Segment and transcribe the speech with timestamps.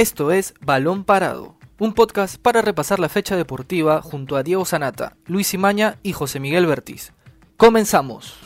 [0.00, 5.18] Esto es Balón Parado, un podcast para repasar la fecha deportiva junto a Diego Sanata,
[5.26, 7.12] Luis Imaña y José Miguel Bertiz.
[7.58, 8.38] Comenzamos.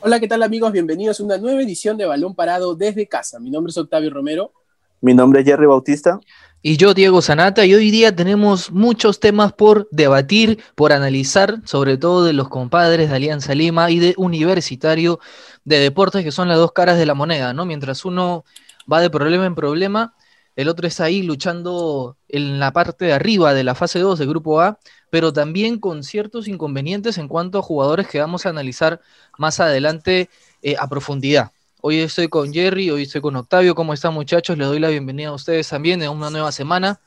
[0.00, 0.72] Hola, ¿qué tal amigos?
[0.72, 3.38] Bienvenidos a una nueva edición de Balón Parado desde casa.
[3.38, 4.54] Mi nombre es Octavio Romero.
[5.02, 6.18] Mi nombre es Jerry Bautista.
[6.62, 11.96] Y yo, Diego Sanata, y hoy día tenemos muchos temas por debatir, por analizar, sobre
[11.96, 15.20] todo de los compadres de Alianza Lima y de Universitario
[15.64, 17.64] de Deportes, que son las dos caras de la moneda, ¿no?
[17.64, 18.44] Mientras uno
[18.92, 20.14] va de problema en problema,
[20.54, 24.28] el otro está ahí luchando en la parte de arriba de la fase 2 del
[24.28, 29.00] Grupo A, pero también con ciertos inconvenientes en cuanto a jugadores que vamos a analizar
[29.38, 30.28] más adelante
[30.60, 31.52] eh, a profundidad.
[31.82, 33.74] Hoy estoy con Jerry, hoy estoy con Octavio.
[33.74, 34.58] ¿Cómo están muchachos?
[34.58, 37.00] Les doy la bienvenida a ustedes también en una nueva semana.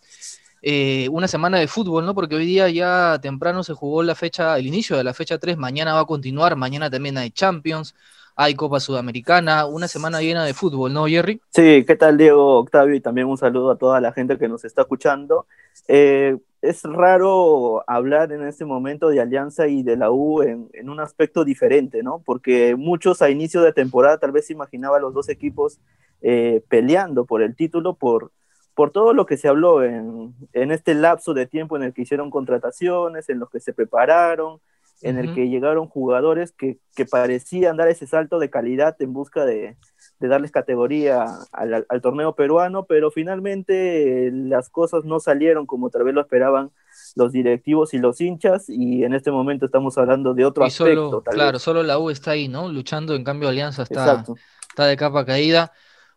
[0.64, 2.16] Eh, una semana de fútbol, ¿no?
[2.16, 5.58] Porque hoy día ya temprano se jugó la fecha, el inicio de la fecha 3,
[5.58, 7.94] mañana va a continuar, mañana también hay Champions,
[8.36, 11.39] hay Copa Sudamericana, una semana llena de fútbol, ¿no, Jerry?
[11.50, 12.95] Sí, ¿qué tal Diego, Octavio?
[12.95, 15.45] Y también un saludo a toda la gente que nos está escuchando.
[15.88, 21.00] Eh, es raro hablar en este momento de Alianza y de la U en, un
[21.00, 22.22] aspecto diferente, ¿no?
[22.26, 25.80] Porque muchos a inicio de temporada tal vez imaginaban los dos equipos
[26.22, 28.31] eh, peleando por el título, por,
[28.76, 32.04] por todo lo que se habló en, en, este lapso de tiempo en el que
[32.04, 34.61] hicieron contrataciones, en los que se prepararon,
[35.04, 39.45] en el que llegaron jugadores que, que, parecían dar ese salto de calidad en busca
[39.45, 39.76] de,
[40.20, 46.06] de darles categoría al, al, torneo peruano, pero finalmente las cosas no salieron como tal
[46.06, 46.72] vez lo esperaban
[47.16, 51.22] los directivos y los hinchas, y en este momento estamos hablando de otro aspecto.
[51.23, 52.70] claro, solo la U está ahí, ¿no?
[52.70, 54.23] Luchando, en cambio Alianza está,
[54.70, 55.73] está de capa caída.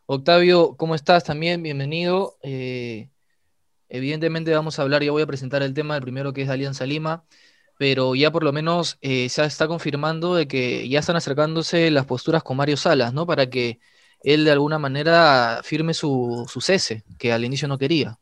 [0.07, 1.25] Octavio, ¿cómo estás?
[1.25, 2.37] También bienvenido.
[2.43, 3.11] Eh,
[3.89, 6.87] evidentemente vamos a hablar, ya voy a presentar el tema, el primero que es Alianza
[6.87, 7.25] Lima
[7.79, 12.07] pero ya por lo menos eh, se está confirmando de que ya están acercándose las
[12.07, 13.27] posturas con Mario Salas, ¿no?
[13.27, 13.79] Para que
[14.23, 18.19] él de alguna manera firme su, su cese, que al inicio no quería.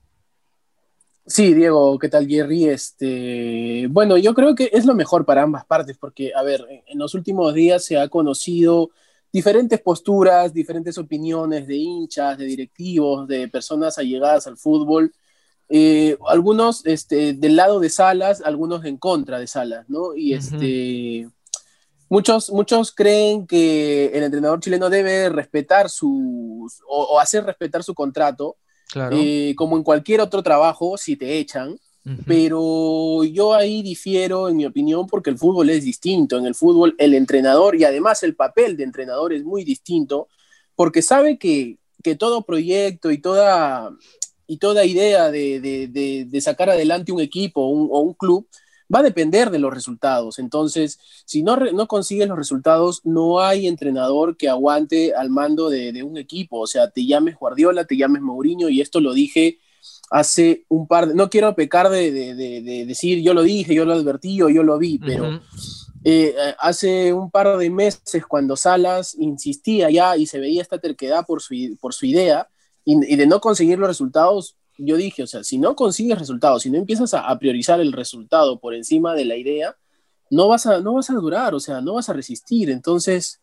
[1.27, 2.65] Sí, Diego, ¿qué tal Jerry?
[2.65, 6.99] Este, bueno, yo creo que es lo mejor para ambas partes, porque, a ver, en
[6.99, 8.91] los últimos días se ha conocido
[9.33, 15.15] diferentes posturas, diferentes opiniones de hinchas, de directivos, de personas allegadas al fútbol,
[15.69, 20.15] eh, algunos este, del lado de Salas, algunos en contra de Salas, ¿no?
[20.15, 21.29] Y este,
[22.09, 28.57] muchos, muchos creen que el entrenador chileno debe respetar su, o, hacer respetar su contrato,
[29.13, 31.79] eh, como en cualquier otro trabajo, si te echan.
[32.27, 36.37] Pero yo ahí difiero, en mi opinión, porque el fútbol es distinto.
[36.37, 40.29] En el fútbol, el entrenador y además el papel de entrenador es muy distinto,
[40.75, 43.91] porque sabe que, que todo proyecto y toda,
[44.47, 48.47] y toda idea de, sacar adelante un equipo o un club
[48.93, 50.39] va a depender de los resultados.
[50.39, 56.03] Entonces, si no, no consigues los resultados, no hay entrenador que aguante al mando de,
[56.03, 56.61] un equipo.
[56.61, 59.59] O sea, te llames Guardiola, te llames Mourinho, y esto lo dije
[60.11, 61.15] hace un par de...
[61.15, 62.13] No quiero pecar de,
[62.87, 65.41] decir yo lo dije, yo lo advertí o yo lo vi, pero...
[66.07, 71.25] Eh, hace un par de meses cuando Salas insistía ya y se veía esta terquedad
[71.25, 72.47] por su, por su idea,
[72.85, 76.71] y, de no conseguir los resultados, yo dije, o sea, si no consigues resultados, si
[76.71, 79.77] no empiezas a, priorizar el resultado por encima de la idea,
[80.31, 82.71] no vas, a, no vas a durar, o sea, no vas a resistir.
[82.71, 83.41] Entonces,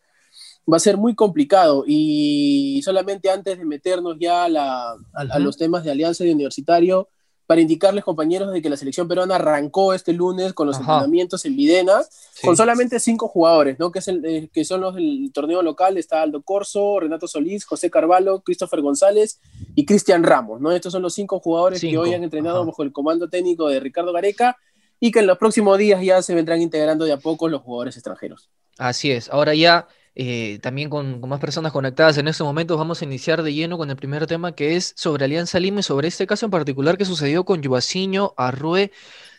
[0.70, 1.84] va a ser muy complicado.
[1.86, 7.08] Y solamente antes de meternos ya a, a los temas de alianza y universitario,
[7.52, 11.54] para indicarles, compañeros, de que la selección peruana arrancó este lunes con los entrenamientos en
[11.54, 12.00] Videna,
[12.42, 13.92] con solamente cinco jugadores, ¿no?
[13.92, 17.66] Que, es el, eh, que son los del torneo local, está Aldo Corso, Renato Solís,
[17.66, 19.38] José Carvalho, Christopher González
[19.74, 20.72] y Cristian Ramos, ¿no?
[20.72, 24.14] Estos son los cinco jugadores que hoy han entrenado bajo el comando técnico de Ricardo
[24.14, 24.56] Gareca
[24.98, 27.96] y que en los próximos días ya se vendrán integrando de a poco los jugadores
[27.98, 28.48] extranjeros.
[28.78, 33.04] Así es, ahora ya eh, también con, más personas conectadas en estos momentos, vamos a
[33.04, 36.26] iniciar de lleno con el primer tema que es sobre Alianza Lima y sobre este
[36.26, 38.92] caso en particular que sucedió con Yubaciño Arrue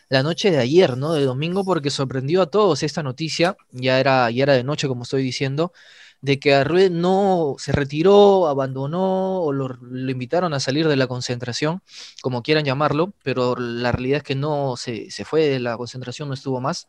[0.08, 1.12] la noche de ayer, ¿no?
[1.14, 5.04] De domingo, porque sorprendió a todos esta noticia, ya era, ya era de noche, como
[5.04, 5.72] estoy diciendo,
[6.20, 9.78] de que Arrue no se retiró, abandonó o lo,
[10.10, 11.82] invitaron a salir de la concentración,
[12.22, 16.28] como quieran llamarlo, pero la realidad es que no se, se fue de la concentración,
[16.28, 16.88] no estuvo más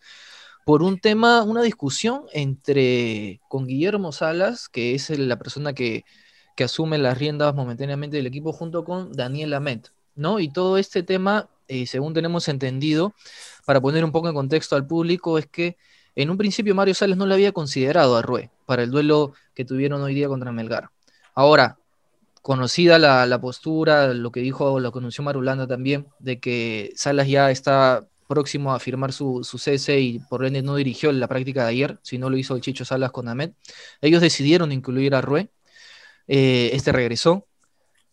[0.66, 6.04] por un tema, una discusión entre con Guillermo Salas, que es la persona que,
[6.58, 10.40] asume las riendas momentáneamente del equipo, junto con Daniel Amet, ¿no?
[10.40, 13.14] Y todo este tema, eh, según tenemos entendido,
[13.66, 15.78] para poner un poco en contexto al público, es que
[16.16, 19.66] en un principio Mario Salas no le había considerado a Rue para el duelo que
[19.66, 20.90] tuvieron hoy día contra Melgar.
[21.36, 21.78] Ahora,
[22.42, 27.28] conocida la, la postura, lo que dijo, lo que anunció Marulanda también, de que Salas
[27.28, 31.64] ya está próximo a firmar su, su cese y por ende no dirigió la práctica
[31.64, 33.52] de ayer, sino lo hizo el Chicho Salas con Ahmed.
[34.02, 35.50] Ellos decidieron incluir a Rue,
[36.28, 37.48] eh, este regresó,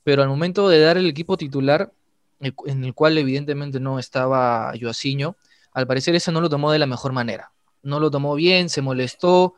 [0.04, 1.92] pero al momento de dar el equipo titular,
[2.40, 5.36] en el cual evidentemente no estaba Joaciño,
[5.72, 7.52] al parecer ese no lo tomó de la mejor manera.
[7.82, 9.54] No lo tomó bien, se molestó,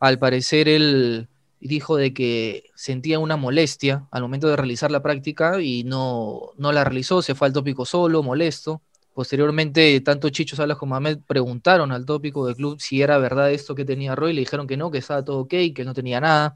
[0.00, 1.28] al parecer él
[1.60, 6.72] dijo de que sentía una molestia al momento de realizar la práctica y no, no
[6.72, 8.82] la realizó, se fue al tópico solo, molesto.
[9.18, 13.74] Posteriormente, tanto Chicho Salas como Ahmed preguntaron al tópico del club si era verdad esto
[13.74, 16.54] que tenía Roy, le dijeron que no, que estaba todo ok, que no tenía nada.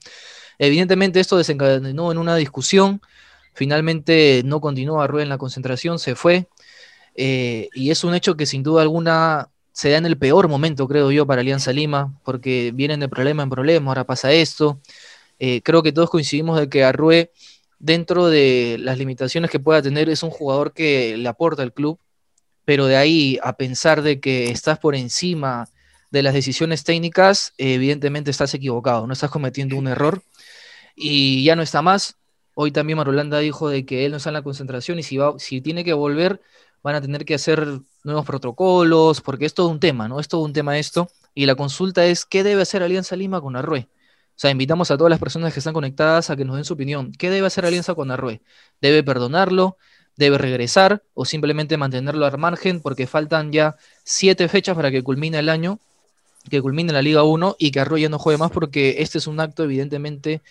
[0.61, 3.03] Evidentemente esto desencadenó en una discusión,
[3.53, 6.47] finalmente no continuó Roy en la concentración, se fue,
[7.17, 10.87] eh, y es un hecho que sin duda alguna se da en el peor momento,
[10.87, 14.81] creo yo, para Alianza Lima, porque vienen de problema en problema, ahora pasa esto.
[15.41, 17.33] Eh, creo que todos coincidimos de que Arrué,
[17.81, 21.99] dentro de las limitaciones que pueda tener, es un jugador que le aporta al club,
[22.65, 25.69] pero de ahí a pensar de que estás por encima
[26.11, 30.23] de las decisiones técnicas, evidentemente estás equivocado, no estás cometiendo un error
[30.95, 32.17] y ya no está más.
[32.55, 35.35] Hoy también Marolanda dijo de que él no está en la concentración y si, va,
[35.39, 36.43] si tiene que volver,
[36.83, 37.67] van a tener que hacer
[38.05, 40.21] nuevos protocolos, porque es todo un tema, ¿no?
[40.21, 41.09] Es todo un tema esto.
[41.35, 43.89] Y la consulta es, ¿qué debe hacer Alianza Lima con Arrué?
[44.35, 46.75] O sea, invitamos a todas las personas que están conectadas a que nos den su
[46.75, 47.13] opinión.
[47.13, 48.43] ¿Qué debe hacer Alianza con Arrué?
[48.81, 49.79] ¿Debe perdonarlo?
[50.17, 55.39] Debe regresar o simplemente mantenerlo al margen porque faltan ya siete fechas para que culmine
[55.39, 55.79] el año,
[56.51, 59.41] que culmine la Liga 1 y que Arroyo no juegue más porque este es un
[59.41, 60.43] acto evidentemente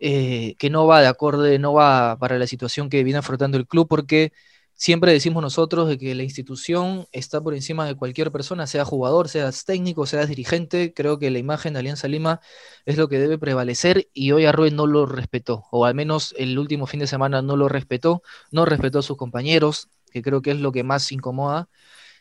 [0.00, 3.66] eh, que no va de acorde, no va para la situación que viene afrontando el
[3.66, 4.32] club porque
[4.80, 9.28] Siempre decimos nosotros de que la institución está por encima de cualquier persona, sea jugador,
[9.28, 10.94] seas técnico, seas dirigente.
[10.94, 12.40] Creo que la imagen de Alianza Lima
[12.86, 16.56] es lo que debe prevalecer y hoy Arroyo no lo respetó, o al menos el
[16.60, 18.22] último fin de semana no lo respetó,
[18.52, 21.68] no respetó a sus compañeros, que creo que es lo que más incomoda.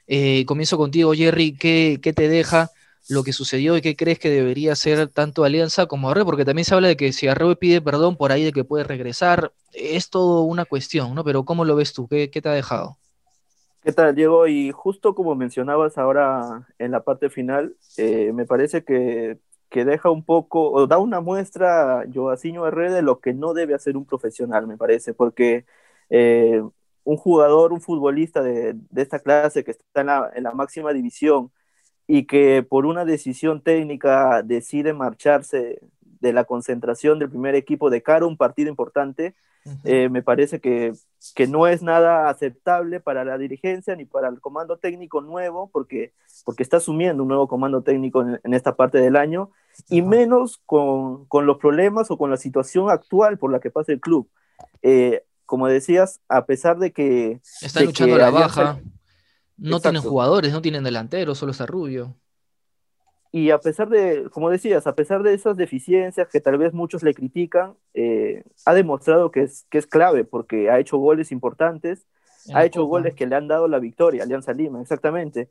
[0.07, 2.71] Eh, comienzo contigo, Jerry, ¿qué, ¿qué, te deja
[3.09, 6.25] lo que sucedió y qué crees que debería ser tanto Alianza como Arroyo?
[6.25, 8.83] Porque también se habla de que si Arroyo pide perdón por ahí de que puede
[8.83, 11.23] regresar, es todo una cuestión, ¿no?
[11.23, 12.07] Pero ¿cómo lo ves tú?
[12.07, 12.97] ¿Qué, te ha dejado?
[13.83, 14.47] ¿Qué tal, Diego?
[14.47, 19.37] Y justo como mencionabas ahora en la parte final, eh, me parece que,
[19.71, 23.95] deja un poco, o da una muestra, Joaciño Herrera, de lo que no debe hacer
[23.95, 25.65] un profesional, me parece, porque
[26.09, 26.63] eh,
[27.03, 31.51] un jugador, un futbolista de, esta clase que está en la, en la máxima división
[32.07, 38.01] y que por una decisión técnica decide marcharse de la concentración del primer equipo de
[38.01, 39.35] cara a un partido importante,
[39.83, 40.93] eh, me parece que,
[41.49, 46.13] no es nada aceptable para la dirigencia ni para el comando técnico nuevo, porque,
[46.45, 49.51] porque está asumiendo un nuevo comando técnico en, esta parte del año,
[49.89, 53.99] y menos con, los problemas o con la situación actual por la que pasa el
[53.99, 54.29] club.
[54.81, 57.39] Eh, como decías, a pesar de que...
[57.61, 58.79] Está luchando la baja,
[59.57, 62.15] no tienen jugadores, no tienen delanteros, solo está Rubio.
[63.31, 67.03] Y a pesar de, como decías, a pesar de esas deficiencias que tal vez muchos
[67.03, 72.07] le critican, eh, ha demostrado que es, que es clave porque ha hecho goles importantes,
[72.53, 75.49] ha hecho goles que le han dado la victoria, Alianza Lima, exactamente.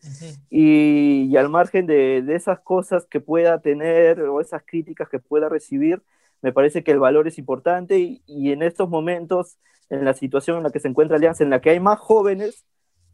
[0.48, 5.50] y, al margen de, de, esas cosas que pueda tener o esas críticas que pueda
[5.50, 6.02] recibir,
[6.40, 9.58] me parece que el valor es importante y, y en estos momentos,
[9.90, 12.64] en la situación en la que se encuentra Alianza, en la que hay más jóvenes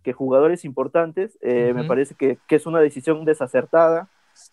[0.02, 4.08] que jugadores importantes, eh, me parece que, que es una decisión desacertada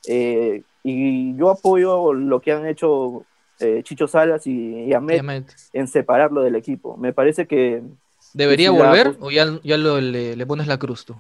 [0.07, 3.25] eh, y yo apoyo lo que han hecho
[3.59, 6.97] eh, Chicho Salas y, Ahmed, en separarlo del equipo.
[6.97, 7.83] Me parece que...
[8.33, 11.15] ¿Debería volver o ya, le, pones la cruz tú?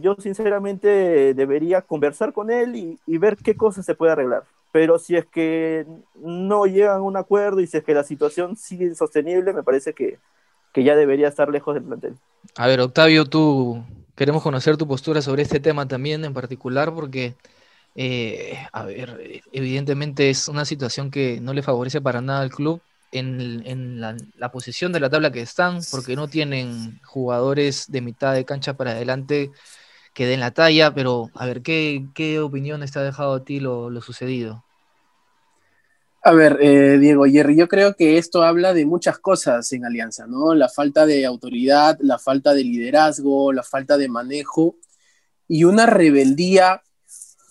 [0.00, 4.44] Yo sinceramente debería conversar con él y, ver qué cosas se puede arreglar.
[4.70, 8.56] Pero si es que no llegan a un acuerdo y si es que la situación
[8.56, 10.18] sigue insostenible, me parece que,
[10.72, 12.14] que ya debería estar lejos del plantel.
[12.56, 13.84] A ver, Octavio, tú
[14.18, 17.36] Queremos conocer tu postura sobre este tema también en particular porque,
[17.94, 22.82] eh, a ver, evidentemente es una situación que no le favorece para nada al club
[23.12, 28.44] en, la, posición de la tabla que están, porque no tienen jugadores de mitad de
[28.44, 29.52] cancha para adelante
[30.14, 33.60] que den la talla, pero a ver, ¿qué, qué opinión te ha dejado a ti
[33.60, 34.64] lo sucedido?
[36.22, 40.26] A ver, eh, Diego Jerry, yo creo que esto habla de muchas cosas en Alianza,
[40.26, 40.52] ¿no?
[40.54, 44.76] La falta de autoridad, la falta de liderazgo, la falta de manejo
[45.46, 46.82] y una rebeldía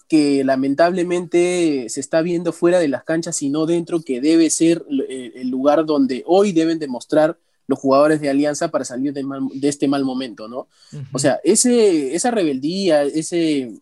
[0.09, 4.85] que lamentablemente se está viendo fuera de las canchas y no dentro, que debe ser
[5.09, 9.23] eh, el lugar donde hoy deben demostrar los jugadores de Alianza para salir de,
[9.63, 10.67] este mal momento, ¿no?
[11.11, 13.73] O sea, ese, esa rebeldía, ese,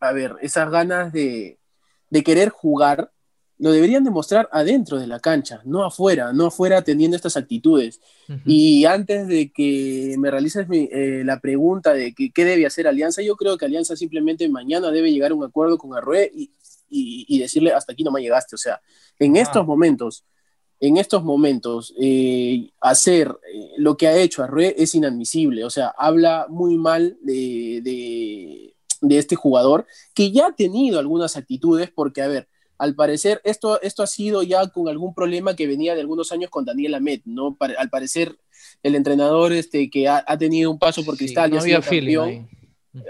[0.00, 1.58] a ver, esas ganas de,
[2.10, 3.10] de querer jugar
[3.58, 8.00] lo deberían demostrar adentro de la cancha, no afuera, no afuera teniendo estas actitudes.
[8.44, 13.22] Y antes de que me realices eh, la pregunta de que, qué debe hacer Alianza,
[13.22, 16.50] yo creo que Alianza simplemente mañana debe llegar a un acuerdo con Arrué y,
[16.88, 18.54] y, decirle hasta aquí no me llegaste.
[18.54, 18.80] O sea,
[19.18, 19.40] en ah.
[19.40, 20.24] estos momentos,
[20.78, 25.64] en estos momentos, eh, hacer eh, lo que ha hecho Arrué es inadmisible.
[25.64, 31.36] O sea, habla muy mal de, de, de este jugador que ya ha tenido algunas
[31.36, 35.66] actitudes, porque, a ver, al parecer esto, esto ha sido ya con algún problema que
[35.66, 37.56] venía de algunos años con Daniel Amet, ¿no?
[37.60, 38.38] al parecer
[38.82, 42.48] el entrenador este, que ha, tenido un paso por Cristal, no había campeón,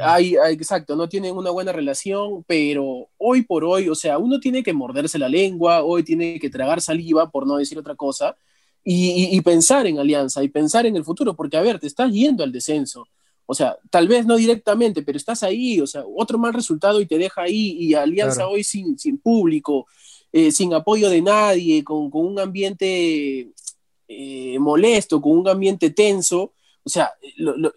[0.00, 4.62] hay, exacto, no tienen una buena relación, pero hoy por hoy, o sea, uno tiene
[4.62, 8.36] que morderse la lengua, hoy tiene que tragar saliva, por no decir otra cosa,
[8.82, 12.10] y, y pensar en alianza y pensar en el futuro, porque a ver, te estás
[12.10, 13.06] yendo al descenso
[13.50, 17.06] o sea, tal vez no directamente, pero estás ahí, o sea, otro mal resultado y
[17.06, 19.86] te deja ahí, y Alianza hoy sin, sin público,
[20.30, 23.48] eh, sin apoyo de nadie, con, un ambiente
[24.06, 26.52] eh, molesto, con un ambiente tenso,
[26.84, 27.10] o sea,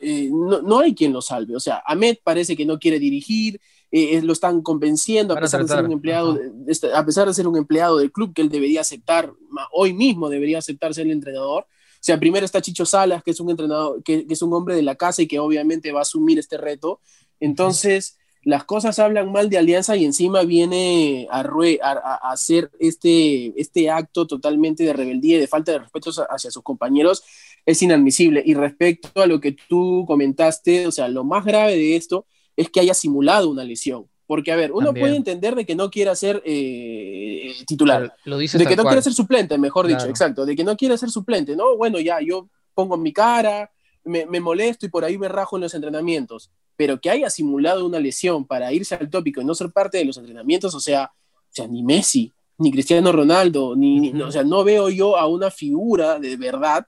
[0.01, 1.55] eh, no, hay quien lo salve.
[1.55, 3.61] O sea, Ahmed parece que no quiere dirigir,
[3.91, 6.37] lo están convenciendo a pesar, de ser un empleado,
[6.67, 9.31] este, a pesar de ser un empleado del club que él debería aceptar,
[9.71, 11.65] hoy mismo debería aceptar ser el entrenador.
[12.01, 14.95] Sea, primero está Chicho Salas, que es un entrenador, que, es un hombre de la
[14.95, 16.99] casa y que obviamente va a asumir este reto.
[17.39, 23.91] Entonces, las cosas hablan mal de Alianza y encima viene a, a, hacer este, este
[23.91, 27.23] acto totalmente de rebeldía y de falta de respeto hacia sus compañeros.
[27.67, 28.41] Es inadmisible.
[28.43, 32.69] Y respecto a lo que tú comentaste, o sea, lo más grave de esto es
[32.69, 34.07] que haya simulado una lesión.
[34.31, 38.47] Porque, a ver, uno puede entender de que no quiera ser eh, titular, lo de
[38.47, 41.75] que no quiera ser suplente, mejor dicho, exacto, de que no quiera ser suplente, ¿no?
[41.75, 43.69] Bueno, ya, yo pongo mi cara,
[44.05, 47.99] me, molesto y por ahí me rajo en los entrenamientos, pero que haya simulado una
[47.99, 51.49] lesión para irse al tópico y no ser parte de los entrenamientos, o sea, o
[51.49, 56.19] sea ni Messi, ni Cristiano Ronaldo, ni, o sea, no veo yo a una figura
[56.19, 56.87] de verdad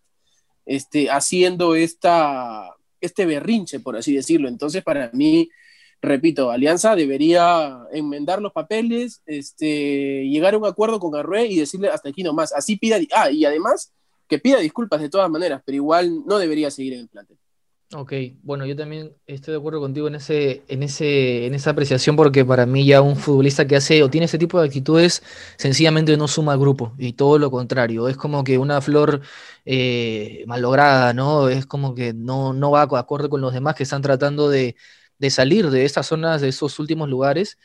[0.66, 4.48] este, haciendo esta, este berrinche, por así decirlo.
[4.48, 5.50] Entonces, para mí,
[6.04, 11.90] repito, Alianza debería enmendar los papeles, este, llegar a un acuerdo con Arrué y decirle
[11.90, 12.54] hasta aquí nomás.
[12.54, 13.92] Así pida, ah, y además
[14.28, 17.38] que pida disculpas de todas maneras, pero igual no debería seguir en el plantel.
[17.96, 22.16] Ok, bueno, yo también estoy de acuerdo contigo en ese, en ese, en esa apreciación,
[22.16, 25.22] porque para mí ya un futbolista que hace o tiene ese tipo de actitudes,
[25.58, 29.22] sencillamente no suma al grupo, y todo lo contrario, es como que una flor
[29.64, 31.50] eh, malograda, ¿no?
[31.50, 34.76] Es como que no, no va de acuerdo con los demás que están tratando de,
[35.20, 37.58] de salir de estas zonas, de esos últimos lugares.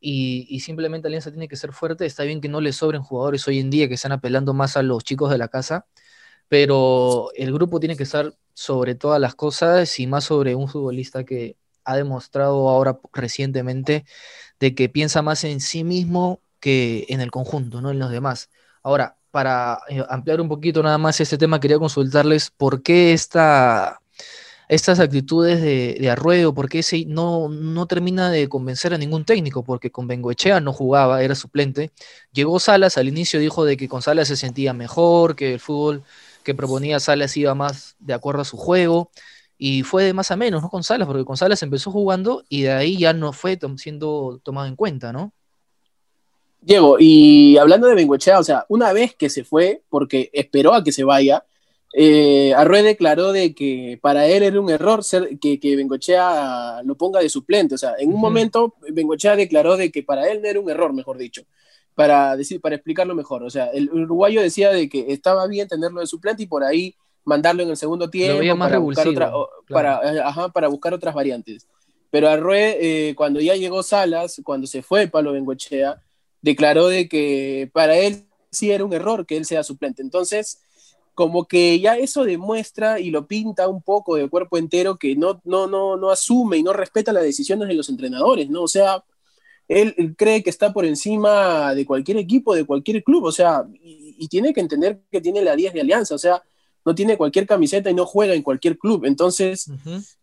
[0.00, 2.04] Y, simplemente Alianza tiene que ser fuerte.
[2.06, 4.82] Está bien que no le sobren jugadores hoy en día que están apelando más a
[4.82, 5.86] los chicos de la casa,
[6.48, 11.24] pero el grupo tiene que estar sobre todas las cosas y más sobre un futbolista
[11.24, 14.04] que ha demostrado ahora recientemente
[14.60, 18.50] de que piensa más en sí mismo que en el conjunto, no en los demás.
[18.82, 24.00] Ahora, para eh, ampliar un poquito nada más este tema, quería consultarles por qué esta
[24.68, 29.90] estas actitudes de, de porque ese no, no termina de convencer a ningún técnico, porque
[29.90, 31.90] con Bengoechea no jugaba, era suplente.
[32.32, 36.02] Llegó Salas, al inicio dijo de que con Salas se sentía mejor, que el fútbol
[36.42, 39.10] que proponía Salas iba más de acuerdo a su juego,
[39.58, 40.70] y fue de más a menos, ¿no?
[40.70, 44.66] Con Salas, porque con Salas empezó jugando y de ahí ya no fue siendo tomado
[44.66, 45.32] en cuenta, ¿no?
[46.60, 50.82] Diego, y hablando de Bengoechea, o sea, una vez que se fue, porque esperó a
[50.82, 51.44] que se vaya,
[51.96, 56.96] eh, Arrué declaró de que para él era un error ser, que, que Bengochea lo
[56.96, 57.76] ponga de suplente.
[57.76, 60.92] O sea, en un momento Bengochea declaró de que para él no era un error,
[60.92, 61.42] mejor dicho,
[61.94, 63.44] para, decir, para explicarlo mejor.
[63.44, 66.96] O sea, el uruguayo decía de que estaba bien tenerlo de suplente y por ahí
[67.24, 69.06] mandarlo en el segundo tiempo para, buscar
[69.68, 71.68] para, para, buscar otras variantes.
[72.10, 76.02] Pero Arrué, eh, cuando ya llegó Salas, cuando se fue Pablo Bengochea,
[76.42, 80.02] declaró de que para él sí era un error que él sea suplente.
[80.02, 80.63] Entonces,
[81.14, 85.40] como que ya eso demuestra y lo pinta un poco de cuerpo entero que no,
[85.44, 88.62] no, no, no asume y no respeta las decisiones de los entrenadores, ¿no?
[88.62, 89.04] O sea,
[89.68, 94.28] él, cree que está por encima de cualquier equipo, de cualquier club, o sea, y,
[94.28, 96.42] tiene que entender que tiene la 10 de alianza, o sea,
[96.84, 99.04] no tiene cualquier camiseta y no juega en cualquier club.
[99.04, 99.70] Entonces,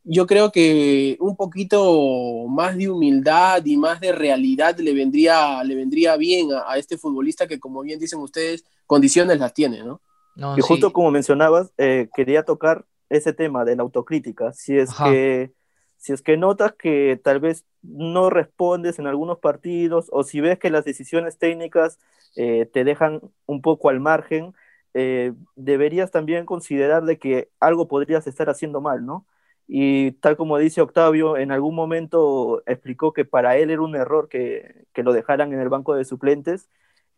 [0.03, 5.75] yo creo que un poquito más de humildad y más de realidad le vendría, le
[5.75, 10.01] vendría bien a este futbolista que, como bien dicen ustedes, condiciones las tiene, ¿no?
[10.35, 14.53] Y justo como mencionabas, eh, quería tocar ese tema de la autocrítica.
[14.53, 15.51] Si es, que,
[15.97, 20.59] si es que notas que tal vez no respondes en algunos partidos o si ves
[20.59, 21.99] que las decisiones técnicas
[22.35, 24.53] eh, te dejan un poco al margen,
[24.93, 29.25] eh, deberías también considerar de que algo podrías estar haciendo mal, ¿no?
[29.67, 34.27] Y tal como dice Octavio, en algún momento explicó que para él era un error
[34.27, 36.69] que, que lo dejaran en el banco de suplentes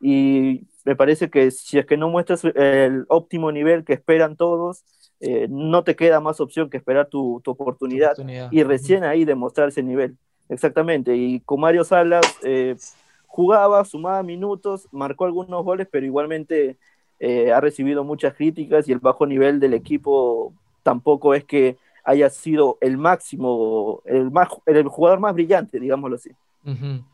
[0.03, 4.83] y me parece que si es que no muestras el óptimo nivel que esperan todos,
[5.21, 8.13] eh, no te queda más opción que esperar tu, oportunidad,
[8.51, 10.17] y recién ahí demostrar ese nivel.
[10.49, 12.75] Exactamente, y con Mario Salas eh,
[13.27, 16.75] jugaba, sumaba minutos, marcó algunos goles, pero igualmente
[17.21, 22.29] eh, ha recibido muchas críticas y el bajo nivel del equipo tampoco es que haya
[22.29, 26.31] sido el máximo, el, más, el jugador más brillante, digámoslo así.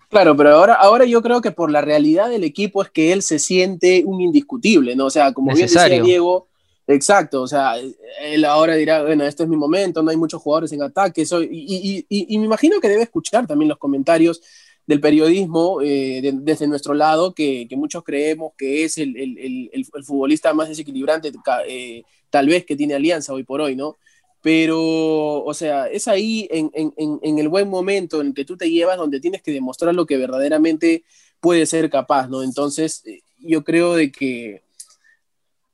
[0.09, 3.21] Claro, pero ahora, ahora yo creo que por la realidad del equipo es que él
[3.21, 5.05] se siente un indiscutible, ¿no?
[5.05, 6.47] O sea, como bien decía Diego,
[6.87, 10.71] exacto, o sea, él ahora dirá, bueno, este es mi momento, no hay muchos jugadores
[10.71, 14.41] en ataque, soy, y, y, me imagino que debe escuchar también los comentarios
[14.87, 19.85] del periodismo eh, desde nuestro lado, que, que, muchos creemos que es el, el, el,
[20.03, 21.31] futbolista más desequilibrante,
[21.67, 22.01] eh,
[22.31, 23.97] tal vez que tiene Alianza hoy por hoy, ¿no?
[24.41, 28.69] Pero, o sea, es ahí en, en, en, el buen momento en que tú te
[28.69, 31.03] llevas donde tienes que demostrar lo que verdaderamente
[31.41, 32.43] puede ser capaz, ¿no?
[32.43, 34.63] Entonces, eh, yo creo de que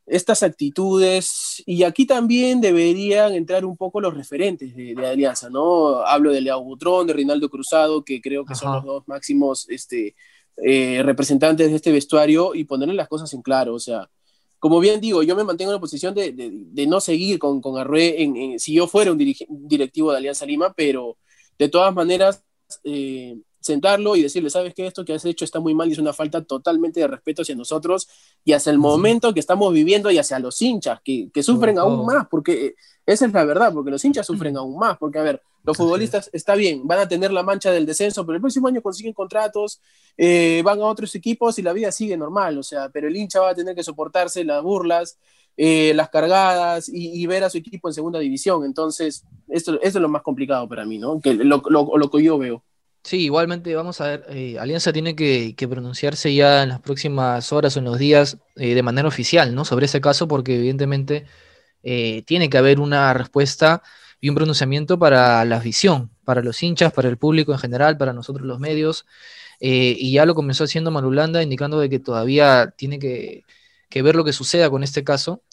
[0.08, 5.98] estas actitudes, y aquí también deberían entrar un poco los referentes de, Alianza, ¿no?
[6.06, 10.16] Hablo de Leo Butrón, de Rinaldo Cruzado, que creo que son los dos máximos este,
[10.58, 14.10] eh, representantes de este vestuario, y ponerle las cosas en claro, o sea,
[14.66, 18.24] como bien digo, yo me mantengo en la posición de, no seguir con, con Arrué
[18.24, 21.20] en, si yo fuera un directivo de Alianza Lima, pero
[21.60, 22.44] de todas maneras,
[22.84, 25.98] eh, sentarlo y decirle, sabes que esto que has hecho está muy mal y es
[25.98, 28.08] una falta totalmente de respeto hacia nosotros
[28.44, 32.06] y hacia el momento que estamos viviendo y hacia los hinchas, que, que sufren aún
[32.06, 35.42] más, porque esa es la verdad, porque los hinchas sufren aún más, porque a ver,
[35.64, 38.84] los futbolistas está bien, van a tener la mancha del descenso, pero el próximo año
[38.84, 39.82] consiguen contratos,
[40.16, 43.40] eh, van a otros equipos y la vida sigue normal, o sea, pero el hincha
[43.40, 45.18] va a tener que soportarse las burlas,
[45.58, 48.66] eh, las cargadas y, ver a su equipo en segunda división.
[48.66, 51.22] Entonces, esto, es lo más complicado para mí, ¿no?
[51.22, 52.62] Que lo, lo, que yo veo.
[53.06, 57.76] Sí, igualmente vamos a ver, eh, Alianza tiene que, pronunciarse ya en las próximas horas
[57.76, 59.64] o en los días de manera oficial, ¿no?
[59.64, 61.26] Sobre ese caso, porque evidentemente
[62.26, 63.84] tiene que haber una respuesta
[64.20, 68.12] y un pronunciamiento para la visión, para los hinchas, para el público en general, para
[68.12, 69.06] nosotros los medios.
[69.60, 73.44] Eh, y ya lo comenzó haciendo Manulanda, indicando de que todavía tiene que,
[74.02, 75.44] ver lo que suceda con este caso,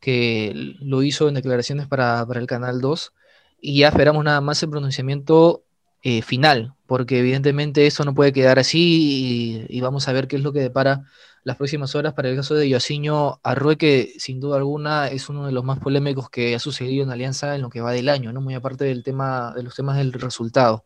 [0.00, 3.12] que lo hizo en declaraciones para, el Canal 2,
[3.60, 5.64] y ya esperamos nada más el pronunciamiento
[6.02, 10.42] eh, final, porque evidentemente eso no puede quedar así y, vamos a ver qué es
[10.42, 11.04] lo que depara
[11.44, 15.46] las próximas horas para el caso de Yoaciño Arrue, que sin duda alguna es uno
[15.46, 18.32] de los más polémicos que ha sucedido en Alianza en lo que va del año,
[18.32, 18.40] ¿no?
[18.40, 20.84] Muy aparte del tema, de los temas del resultado.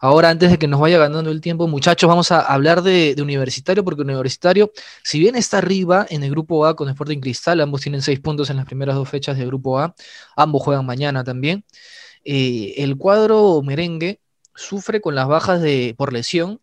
[0.00, 3.84] Ahora, antes de que nos vaya ganando el tiempo, muchachos, vamos a hablar de, Universitario,
[3.84, 4.72] porque Universitario,
[5.02, 8.50] si bien está arriba en el grupo A con Sporting Cristal, ambos tienen seis puntos
[8.50, 9.94] en las primeras dos fechas del grupo A,
[10.36, 11.64] ambos juegan mañana también.
[12.24, 14.21] Eh, el cuadro merengue
[14.54, 16.60] sufre con las bajas de, por lesión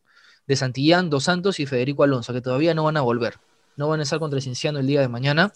[0.48, 3.40] de Santillán, Dos Santos y Federico Alonso, que todavía no van a volver.
[3.76, 5.54] No van a estar contra el Cinciano el día de mañana.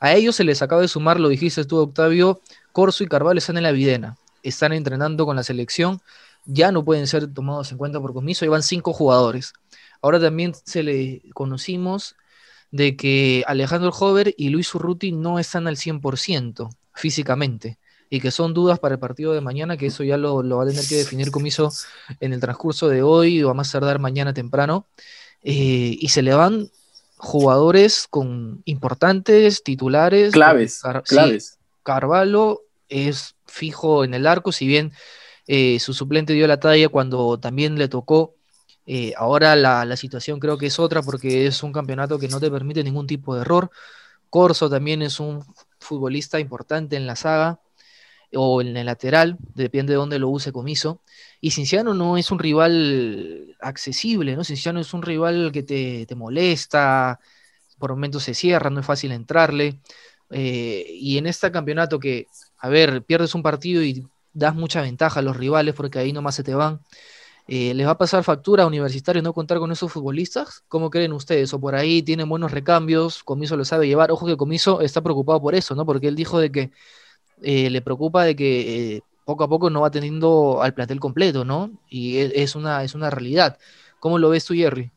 [0.00, 2.40] A ellos se les acaba de sumar, lo dijiste tú, Octavio,
[2.72, 4.16] Corso y Carvalho están en la Videna.
[4.42, 6.00] Están entrenando con la selección.
[6.46, 8.44] Ya no pueden ser tomados en cuenta por comiso.
[8.44, 9.52] Llevan cinco jugadores.
[10.00, 12.16] Ahora también se le conocimos
[12.70, 17.78] de que Alejandro Hover y Luis Urruti no están al 100% físicamente
[18.12, 20.66] y que son dudas para el partido de mañana, que eso ya lo, va a
[20.66, 21.72] tener que definir Comiso
[22.18, 24.88] en el transcurso de hoy o a más tardar mañana temprano.
[25.42, 26.70] Eh, y se le van
[27.16, 30.32] jugadores con importantes titulares.
[30.32, 31.58] Claves, claves.
[31.84, 34.92] Carvalho es fijo en el arco, si bien
[35.46, 38.34] eh, su suplente dio la talla cuando también le tocó.
[38.86, 42.40] Eh, ahora la, la, situación creo que es otra porque es un campeonato que no
[42.40, 43.70] te permite ningún tipo de error.
[44.30, 45.44] Corso también es un
[45.78, 47.60] futbolista importante en la saga
[48.34, 51.00] o en el lateral, depende de dónde lo use Comiso.
[51.40, 54.44] Y Cinciano no es un rival accesible, ¿no?
[54.44, 57.20] Cinciano es un rival que te, molesta,
[57.78, 59.80] por momentos se cierra, no es fácil entrarle.
[60.30, 65.20] Eh, y en este campeonato que, a ver, pierdes un partido y das mucha ventaja
[65.20, 66.80] a los rivales porque ahí nomás se te van.
[67.48, 70.62] Eh, ¿Les va a pasar factura a Universitario no contar con esos futbolistas?
[70.68, 71.52] ¿Cómo creen ustedes?
[71.52, 73.24] ¿O por ahí tienen buenos recambios?
[73.24, 74.12] Comiso lo sabe llevar.
[74.12, 75.84] Ojo que Comiso está preocupado por eso, ¿no?
[75.84, 76.70] Porque él dijo de que
[77.42, 81.44] eh, le preocupa de que eh, poco a poco no va teniendo al plantel completo,
[81.44, 81.70] ¿no?
[81.88, 83.58] Y e, es, una, es una realidad.
[84.00, 84.90] ¿Cómo lo ves tú, Jerry?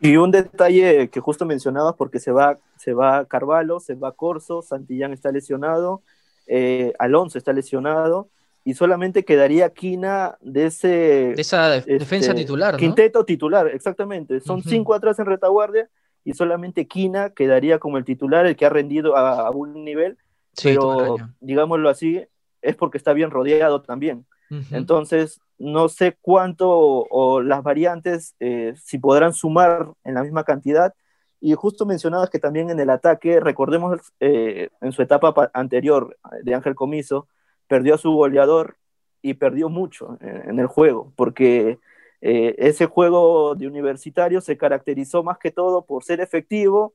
[0.00, 4.62] Y un detalle que justo mencionabas, porque se va, se va Carvalho, se va Corso,
[4.62, 6.02] Santillán está lesionado,
[6.46, 8.28] eh, Alonso está lesionado,
[8.64, 10.88] y solamente quedaría Quina de ese...
[11.34, 12.78] De esa defensa este, titular, ¿no?
[12.78, 14.40] Quinteto titular, exactamente.
[14.40, 15.88] Son cinco atrás en retaguardia,
[16.24, 20.18] y solamente Quina quedaría como el titular, el que ha rendido a, a un nivel
[20.62, 22.24] pero digámoslo así,
[22.62, 24.26] es porque está bien rodeado también.
[24.70, 30.94] Entonces, no sé cuánto o, las variantes, eh, si podrán sumar en la misma cantidad.
[31.40, 36.54] Y justo mencionabas que también en el ataque, recordemos eh, en su etapa anterior de
[36.54, 37.28] Ángel Comiso,
[37.68, 38.76] perdió a su goleador
[39.22, 41.78] y perdió mucho en, el juego, porque
[42.20, 46.94] eh, ese juego de universitario se caracterizó más que todo por ser efectivo,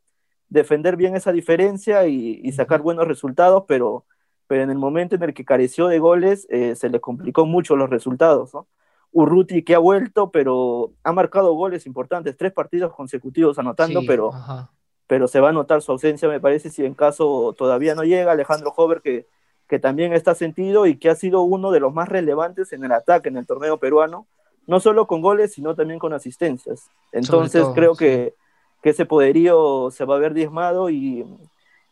[0.50, 4.06] defender bien esa diferencia y, sacar buenos resultados, pero,
[4.48, 7.76] pero en el momento en el que careció de goles eh, se le complicó mucho
[7.76, 8.54] los resultados.
[8.54, 8.68] ¿no?
[9.12, 14.32] Urruti que ha vuelto, pero ha marcado goles importantes, tres partidos consecutivos anotando, pero,
[15.08, 18.32] pero se va a notar su ausencia, me parece, si en caso todavía no llega
[18.32, 19.28] Alejandro Hover, que,
[19.68, 22.92] que también está sentido y que ha sido uno de los más relevantes en el
[22.92, 24.28] ataque en el torneo peruano,
[24.68, 26.90] no solo con goles, sino también con asistencias.
[27.12, 28.34] Entonces creo que,
[28.84, 31.26] que, ese poderío se va a ver diezmado y,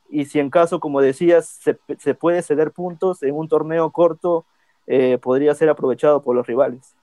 [0.09, 4.45] y si en caso, como decías, se, se, puede ceder puntos en un torneo corto,
[4.87, 6.95] eh, podría ser aprovechado por los rivales.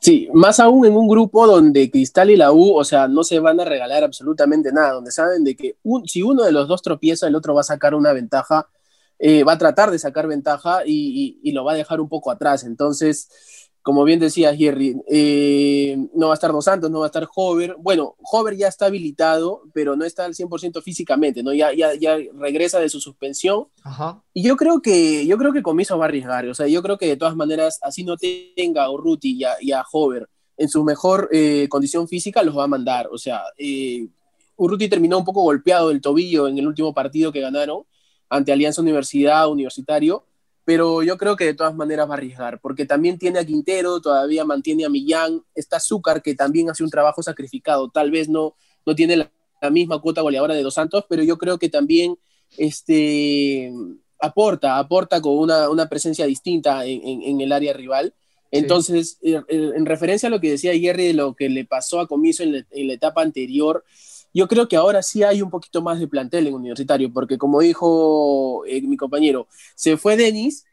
[0.00, 3.40] Sí, más aún en un grupo donde Cristal y la U, o sea, no se
[3.40, 7.26] van a regalar absolutamente nada, donde saben de que si uno de los dos tropieza,
[7.26, 8.68] el otro va a sacar una ventaja,
[9.18, 12.30] eh, va a tratar de sacar ventaja y, y, lo va a dejar un poco
[12.30, 12.62] atrás.
[12.62, 17.08] Entonces, como bien decía Jerry, eh, no va a estar Dos Santos, no va a
[17.08, 17.74] estar Hover.
[17.78, 21.54] Bueno, Hover ya está habilitado, pero no está al 100% físicamente, ¿no?
[21.54, 23.68] Ya, ya, ya regresa de su suspensión.
[24.34, 26.46] Y yo creo que yo creo que Comiso va a arriesgar.
[26.48, 29.82] O sea, yo creo que de todas maneras, así no tenga a Urruti y a,
[29.90, 33.08] Hover en su mejor eh, condición física, los va a mandar.
[33.10, 34.06] O sea, eh,
[34.56, 37.84] Urruti terminó un poco golpeado del tobillo en el último partido que ganaron
[38.28, 40.26] ante Alianza Universidad Universitario
[40.68, 44.02] pero yo creo que de todas maneras va a arriesgar, porque también tiene a Quintero,
[44.02, 48.54] todavía mantiene a Millán, está Azúcar, que también hace un trabajo sacrificado, tal vez no,
[48.84, 49.30] no tiene la,
[49.70, 52.18] misma cuota goleadora de Dos Santos, pero yo creo que también
[52.58, 53.72] este,
[54.20, 58.12] aporta, aporta con una, una presencia distinta en, en, el área rival.
[58.50, 61.98] Entonces, eh, eh, en referencia a lo que decía Jerry de lo que le pasó
[61.98, 63.86] a Comiso en en la etapa anterior,
[64.34, 67.60] yo creo que ahora sí hay un poquito más de plantel en universitario, porque como
[67.60, 70.64] dijo eh, mi compañero, se fue Denis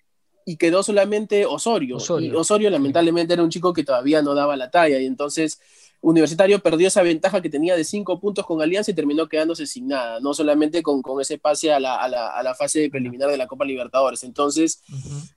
[0.45, 1.97] y quedó solamente Osorio.
[1.97, 2.33] Osorio.
[2.33, 5.59] Y Osorio lamentablemente era un chico que todavía no daba la talla y entonces
[6.01, 9.87] Universitario perdió esa ventaja que tenía de cinco puntos con Alianza y terminó quedándose sin
[9.87, 13.37] nada, no solamente con, ese pase a la, a, la, a la, fase preliminar de
[13.37, 14.23] la Copa Libertadores.
[14.23, 14.83] Entonces,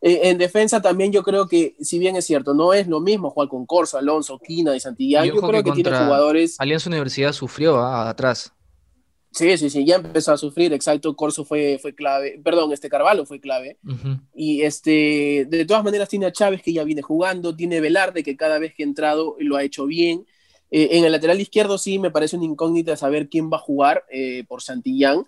[0.02, 3.30] eh, en defensa también yo creo que, si bien es cierto, no es lo mismo
[3.30, 6.56] jugar con Corso, Alonso, Quina y Santillán, yo creo que, tiene jugadores...
[6.58, 8.52] Alianza Universidad sufrió ah, atrás.
[9.30, 13.26] Sí, sí, sí, ya empezó a sufrir, exacto, Corso fue, fue clave, perdón, este Carvalho
[13.26, 13.76] fue clave,
[14.34, 18.36] y este, de todas maneras tiene a Chávez que ya viene jugando, tiene Velarde que
[18.36, 20.24] cada vez que ha entrado lo ha hecho bien,
[20.70, 24.04] eh, en el lateral izquierdo sí me parece una incógnita saber quién va a jugar
[24.10, 25.24] eh, por Santillán.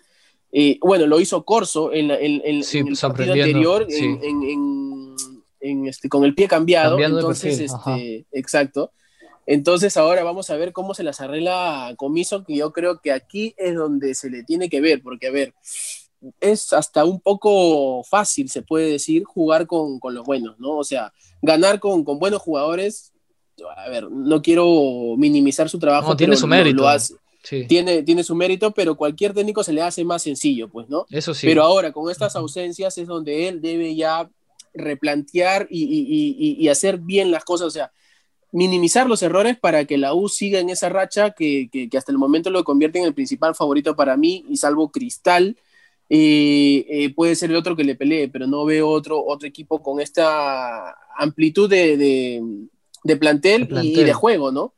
[0.53, 3.87] Eh, bueno, lo hizo Corso en, el pues, partido anterior
[5.61, 6.99] en, este, con el pie cambiado.
[6.99, 8.93] entonces, este, exacto.
[9.47, 13.55] Entonces ahora vamos a ver cómo se las arregla Comiso, que yo creo que aquí
[13.57, 15.55] es donde se le tiene que ver, porque a ver,
[16.41, 20.77] es hasta un poco fácil, se puede decir, jugar con, con los buenos, ¿no?
[20.77, 23.13] O sea, ganar con, con buenos jugadores
[23.77, 26.17] a ver, no quiero minimizar su trabajo.
[26.17, 26.85] tiene su mérito.
[27.69, 31.07] tiene, tiene su mérito, pero cualquier técnico se le hace más sencillo, pues, ¿no?
[31.11, 31.47] Eso sí.
[31.47, 34.29] Pero ahora, con estas ausencias, es donde él debe ya
[34.73, 37.93] replantear y, hacer bien las cosas, o sea,
[38.53, 42.51] minimizar los errores para que la U siga en esa racha que, hasta el momento
[42.51, 45.57] lo convierte en el principal favorito para mí, y salvo Cristal,
[46.09, 49.83] eh, eh, puede ser el otro que le pelee, pero no veo otro, otro equipo
[49.83, 52.43] con esta amplitud de,
[53.05, 54.75] de plantel, y de juego, ¿no?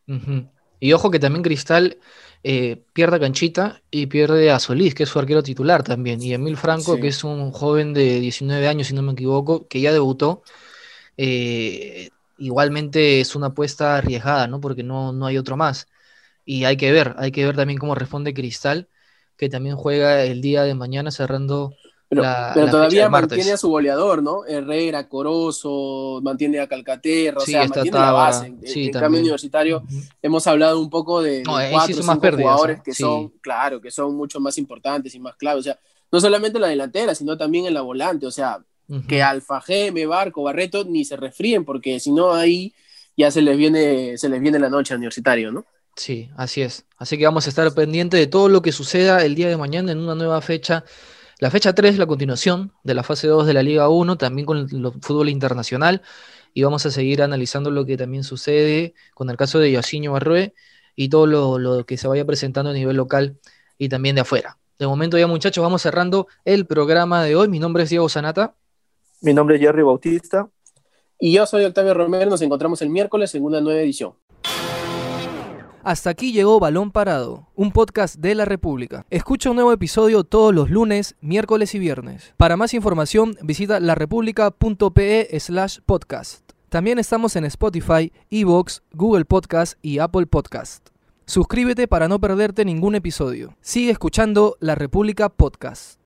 [0.81, 1.99] Y ojo que también Cristal
[2.45, 6.21] eh, pierde a Canchita y pierde a Solís, que es su arquero titular también.
[6.21, 9.81] Y Emil Franco, que es un joven de 19 años, si no me equivoco, que
[9.81, 10.43] ya debutó.
[11.17, 12.09] Eh,
[12.45, 14.61] igualmente es una apuesta arriesgada, ¿no?
[14.61, 15.89] Porque no, no hay otro más.
[16.45, 18.89] Y hay que ver, hay que ver también cómo responde Cristal,
[19.37, 21.75] que también juega el día de mañana cerrando
[22.55, 24.45] pero, todavía mantiene a su goleador, ¿no?
[24.45, 28.47] Herrera, Corozo, mantiene a Calcaterra, o sea, mantiene la base.
[28.47, 29.83] en, cambio universitario
[30.21, 34.41] hemos hablado un poco de, cuatro o cinco jugadores que son, claro, que son mucho
[34.41, 35.61] más importantes y más claves.
[35.61, 35.79] O sea,
[36.11, 38.27] no solamente en la delantera, sino también en la volante.
[38.27, 38.63] O sea,
[39.09, 42.75] que Alfa Geme, Barco, Barreto ni se refríen, porque si no ahí
[43.17, 45.65] ya se les viene, se les viene la noche al universitario, ¿no?
[45.97, 46.87] Sí, así es.
[46.97, 49.93] Así que vamos a estar pendientes de todo lo que suceda el día de mañana
[49.93, 50.85] en una nueva fecha
[51.43, 54.47] la fecha 3 es la continuación de la fase 2 de la Liga 1, también
[54.47, 54.69] con el
[55.01, 56.01] fútbol internacional,
[56.55, 60.55] y vamos a seguir analizando lo que también sucede con el caso de Yosinho Barrué
[60.95, 63.41] y todo lo, que se vaya presentando a nivel local
[63.77, 64.59] y también de afuera.
[64.79, 67.49] De momento ya muchachos, vamos cerrando el programa de hoy.
[67.49, 68.55] Mi nombre es Diego Sanata.
[69.23, 70.51] Mi nombre es Jerry Bautista.
[71.19, 74.15] Y yo soy Octavio Romero, nos encontramos el miércoles en una nueva edición.
[75.85, 79.07] Hasta aquí llegó Balón Parado, un podcast de la República.
[79.11, 82.35] Escucha un nuevo episodio todos los lunes, miércoles y viernes.
[82.37, 86.51] Para más información, visita larepublica.pe slash podcast.
[86.69, 90.89] También estamos en Spotify, Evox, Google Podcast y Apple Podcast.
[91.27, 93.57] Suscríbete para no perderte ningún episodio.
[93.61, 96.01] Sigue escuchando La República Podcast.